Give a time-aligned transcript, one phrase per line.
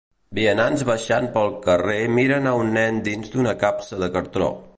[0.35, 4.53] Vianants baixant pel carrer miren a un nen dins d'una capsa de cartó